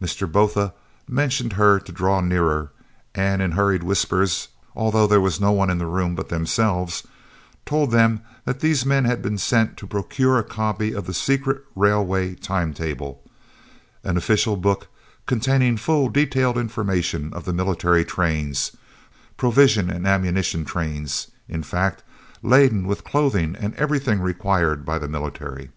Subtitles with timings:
[0.00, 0.26] Mr.
[0.26, 0.72] Botha
[1.06, 2.72] motioned her to draw nearer,
[3.14, 7.06] and in hurried whispers, although there was no one in the room but themselves,
[7.66, 11.62] told them that these men had been sent to procure a copy of the secret
[11.74, 13.22] railway time table,
[14.02, 14.88] an official book
[15.26, 18.72] containing full detailed information of the military trains,
[19.36, 22.02] provision and ammunition trains, in fact,
[22.42, 25.68] laden with clothing and everything required by the military.